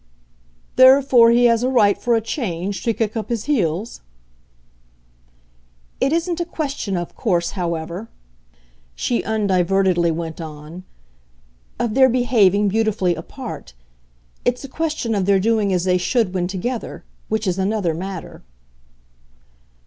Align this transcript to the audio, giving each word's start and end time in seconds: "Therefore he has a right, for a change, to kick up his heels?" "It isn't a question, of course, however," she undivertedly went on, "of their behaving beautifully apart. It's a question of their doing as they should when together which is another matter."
"Therefore 0.77 1.29
he 1.29 1.45
has 1.45 1.61
a 1.61 1.69
right, 1.69 1.95
for 1.95 2.15
a 2.15 2.21
change, 2.21 2.81
to 2.85 2.91
kick 2.91 3.15
up 3.15 3.29
his 3.29 3.43
heels?" 3.43 4.01
"It 5.99 6.11
isn't 6.11 6.39
a 6.39 6.43
question, 6.45 6.97
of 6.97 7.13
course, 7.15 7.51
however," 7.51 8.09
she 8.95 9.21
undivertedly 9.21 10.09
went 10.09 10.41
on, 10.41 10.85
"of 11.77 11.93
their 11.93 12.09
behaving 12.09 12.67
beautifully 12.67 13.13
apart. 13.13 13.75
It's 14.43 14.63
a 14.63 14.67
question 14.67 15.13
of 15.13 15.25
their 15.27 15.39
doing 15.39 15.71
as 15.71 15.83
they 15.83 15.99
should 15.99 16.33
when 16.33 16.47
together 16.47 17.03
which 17.27 17.45
is 17.45 17.59
another 17.59 17.93
matter." 17.93 18.41